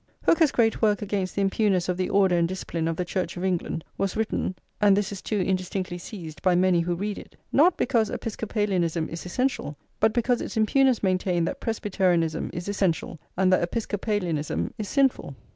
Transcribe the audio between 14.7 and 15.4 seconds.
is sinful.